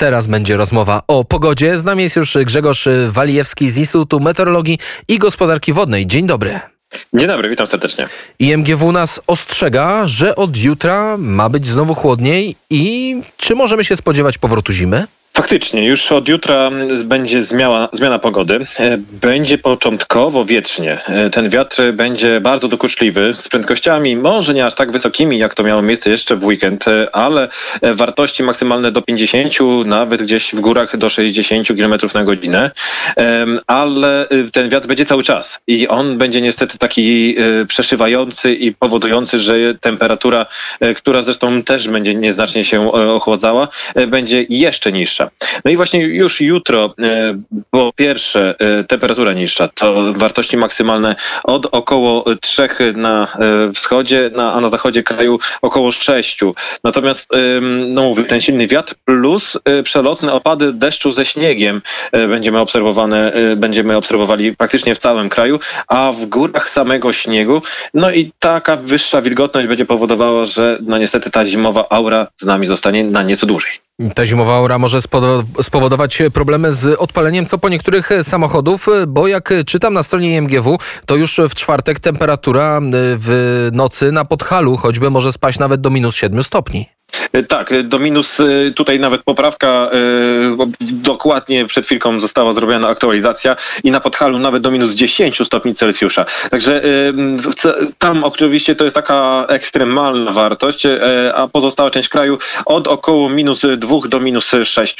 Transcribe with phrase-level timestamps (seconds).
[0.00, 1.78] teraz będzie rozmowa o pogodzie.
[1.78, 6.06] Z nami jest już Grzegorz Walijewski z Instytutu Meteorologii i Gospodarki Wodnej.
[6.06, 6.60] Dzień dobry.
[7.14, 8.08] Dzień dobry, witam serdecznie.
[8.38, 14.38] IMGW nas ostrzega, że od jutra ma być znowu chłodniej i czy możemy się spodziewać
[14.38, 15.06] powrotu zimy?
[15.32, 16.70] Faktycznie, już od jutra
[17.04, 18.66] będzie zmiana, zmiana pogody.
[18.78, 20.98] E, będzie początkowo wietrznie.
[21.08, 25.62] E, ten wiatr będzie bardzo dokuczliwy, z prędkościami może nie aż tak wysokimi, jak to
[25.62, 27.48] miało miejsce jeszcze w weekend, e, ale
[27.82, 29.54] wartości maksymalne do 50,
[29.86, 32.70] nawet gdzieś w górach do 60 km na godzinę.
[33.66, 37.36] Ale ten wiatr będzie cały czas i on będzie niestety taki
[37.68, 40.46] przeszywający i powodujący, że temperatura,
[40.96, 43.68] która zresztą też będzie nieznacznie się ochładzała,
[44.08, 45.19] będzie jeszcze niższa.
[45.64, 47.34] No i właśnie już jutro, e,
[47.70, 54.52] po pierwsze, e, temperatura niższa, to wartości maksymalne od około 3 na e, wschodzie, na,
[54.52, 56.40] a na zachodzie kraju około 6.
[56.84, 57.28] Natomiast,
[57.86, 61.82] no mówię, ten silny wiatr plus przelotne opady deszczu ze śniegiem
[62.12, 67.62] będziemy obserwowane, będziemy obserwowali praktycznie w całym kraju, a w górach samego śniegu,
[67.94, 72.66] no i taka wyższa wilgotność będzie powodowała, że no niestety ta zimowa aura z nami
[72.66, 73.89] zostanie na nieco dłużej.
[74.14, 74.98] Ta zimowa aura może
[75.62, 81.16] spowodować problemy z odpaleniem co po niektórych samochodów, bo jak czytam na stronie IMGW, to
[81.16, 82.80] już w czwartek temperatura
[83.16, 86.99] w nocy na Podhalu choćby może spaść nawet do minus 7 stopni.
[87.32, 89.90] E, tak, e, do minus e, tutaj nawet poprawka,
[90.80, 96.24] dokładnie przed chwilką została zrobiona aktualizacja i na Podhalu nawet do minus 10 stopni Celsjusza.
[96.50, 96.82] Także
[97.98, 100.86] tam oczywiście to jest taka ekstremalna wartość,
[101.34, 104.96] a pozostała część kraju od około minus 2 do minus 6.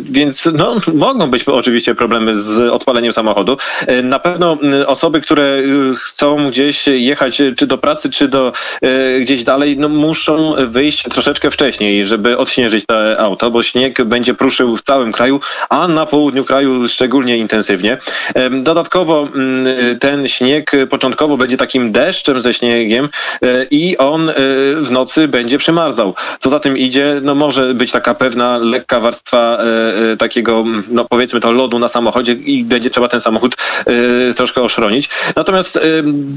[0.00, 3.56] Więc no, mogą być oczywiście problemy z odpaleniem samochodu.
[4.02, 5.62] Na pewno osoby, które
[5.96, 8.52] chcą gdzieś jechać czy do pracy, czy do
[9.20, 14.34] gdzieś dalej, no muszą wyjść troszeczkę troszeczkę wcześniej, żeby odśnieżyć te auto, bo śnieg będzie
[14.34, 17.98] pruszył w całym kraju, a na południu kraju szczególnie intensywnie.
[18.50, 19.66] Dodatkowo mm,
[19.98, 23.08] ten śnieg początkowo będzie takim deszczem ze śniegiem
[23.42, 24.34] e, i on e,
[24.80, 26.14] w nocy będzie przymarzał.
[26.40, 29.58] Co za tym idzie, no może być taka pewna lekka warstwa
[30.12, 33.56] e, takiego, no powiedzmy to lodu na samochodzie i będzie trzeba ten samochód
[34.36, 35.08] troszkę oszronić.
[35.36, 35.78] Natomiast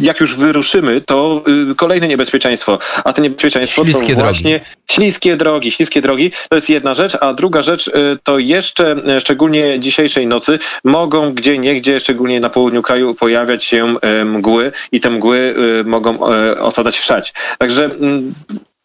[0.00, 1.44] jak już wyruszymy, to
[1.76, 4.60] kolejne niebezpieczeństwo, a to niebezpieczeństwo Śliskie to właśnie
[4.90, 9.20] Śliskie drogi, śliskie drogi to jest jedna rzecz, a druga rzecz y, to jeszcze, y,
[9.20, 15.00] szczególnie dzisiejszej nocy, mogą gdzie niegdzie, szczególnie na południu kraju, pojawiać się y, mgły i
[15.00, 16.18] te mgły mogą
[16.58, 17.34] osadzać wszać.
[17.58, 18.34] Także mm,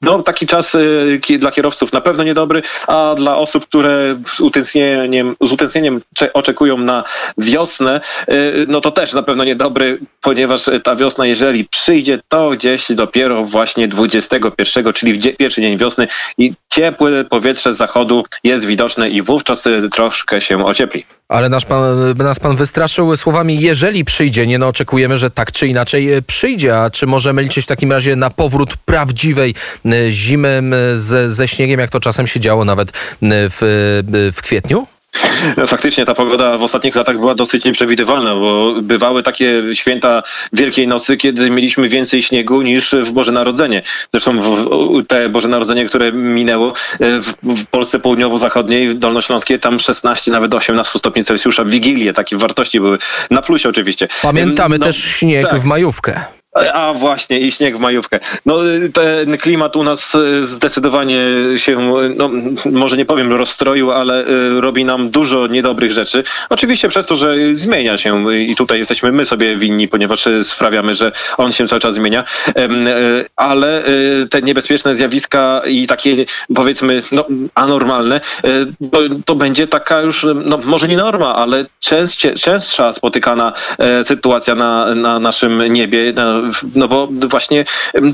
[0.02, 5.36] no, taki czas y, dla kierowców na pewno niedobry, a dla osób, które z utęsknieniem,
[5.42, 6.02] z utęsknieniem
[6.34, 7.04] oczekują na
[7.38, 12.86] wiosnę, y, no to też na pewno niedobry, ponieważ ta wiosna, jeżeli przyjdzie, to gdzieś
[12.90, 19.10] dopiero właśnie 21, czyli w pierwszy dzień wiosny i ciepłe powietrze z zachodu jest widoczne
[19.10, 21.06] i wówczas y, troszkę się ociepli.
[21.30, 21.82] Ale nasz pan,
[22.18, 26.90] nas pan wystraszył słowami, jeżeli przyjdzie, nie no oczekujemy, że tak czy inaczej przyjdzie, a
[26.90, 29.56] czy możemy liczyć w takim razie na powrót prawdziwej
[29.86, 30.62] E, zimy
[30.94, 34.88] z, ze śniegiem, jak to czasem się działo nawet w, w kwietniu?
[35.68, 40.24] Faktycznie ta pogoda w ostatnich latach była dosyć nieprzewidywalna, bo bywały takie święta
[40.54, 43.82] Wielkiej Nocy, kiedy mieliśmy więcej śniegu niż w Boże Narodzenie.
[44.12, 44.68] Zresztą w,
[45.08, 46.74] te Boże Narodzenie, które minęło e,
[47.44, 52.14] w, Polsce południowo-zachodniej, Dolnośląskiej, tam 16, nawet 18 stopni Celsjusza w Wigilię.
[52.14, 52.98] Takie wartości były
[53.32, 54.08] na plusie oczywiście.
[54.22, 55.62] Pamiętamy no, też śnieg tak.
[55.62, 56.37] w majówkę.
[56.74, 58.20] A właśnie, i śnieg w majówkę.
[58.46, 58.58] No
[58.94, 61.78] ten klimat u nas y, zdecydowanie się,
[62.16, 62.30] no
[62.72, 66.24] może nie powiem rozstroił, ale y, robi nam dużo niedobrych rzeczy.
[66.50, 70.96] Oczywiście przez to, że zmienia się i tutaj jesteśmy my sobie winni, ponieważ y, sprawiamy,
[70.96, 72.24] że on się cały czas zmienia,
[73.36, 73.84] ale
[74.30, 76.26] te niebezpieczne zjawiska i takie
[76.56, 77.26] powiedzmy no,
[77.56, 78.22] anormalne,
[78.92, 81.66] to, to będzie taka już, no może nie norma, ale
[82.40, 83.54] częstsza spotykana
[84.04, 87.66] sytuacja na, na naszym niebie, na, no bo właśnie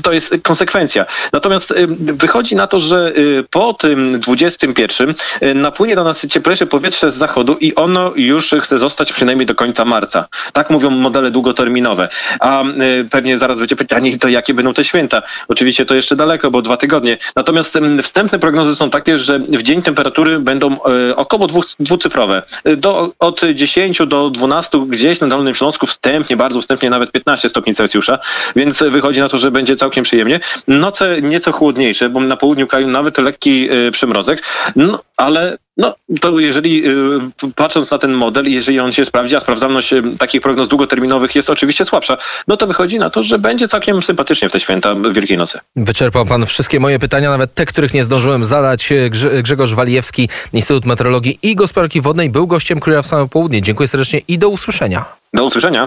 [0.02, 1.06] to jest konsekwencja.
[1.32, 7.10] Natomiast wychodzi na to, że y, po tym 21 y, napłynie do nas cieplejsze powietrze
[7.10, 10.26] z zachodu i ono już chce zostać przynajmniej do końca marca.
[10.52, 12.08] Tak mówią modele długoterminowe.
[12.40, 15.22] A y, pewnie zaraz będzie pytanie, to jakie będą te święta?
[15.48, 17.18] Oczywiście to jeszcze daleko, bo dwa tygodnie.
[17.36, 20.76] Natomiast wstępne prognozy są takie, że w dzień temperatury będą
[21.16, 22.42] około dwóch, dwucyfrowe.
[22.76, 27.74] Do, od 10 do 12 gdzieś na Dolnym Śląsku wstępnie, bardzo wstępnie nawet 15 stopni
[27.74, 28.18] Celsjusza.
[28.56, 30.40] Więc wychodzi na to, że będzie całkiem przyjemnie.
[30.68, 34.42] Noce nieco chłodniejsze, bo na południu kraju nawet lekki y, przymrozek,
[34.76, 39.40] no ale no, to jeżeli y, patrząc na ten model, jeżeli on się sprawdzi, a
[39.40, 42.16] sprawdzalność y, takich prognoz długoterminowych jest oczywiście słabsza,
[42.48, 45.58] no to wychodzi na to, że będzie całkiem sympatycznie w te święta Wielkiej Nocy.
[45.76, 48.92] Wyczerpał pan wszystkie moje pytania, nawet te, których nie zdążyłem zadać.
[49.10, 53.62] Grze- Grzegorz Walijewski, Instytut Meteorologii i Gospodarki Wodnej był gościem Króla w samo południe.
[53.62, 55.04] Dziękuję serdecznie i do usłyszenia.
[55.34, 55.82] Do usłyszenia.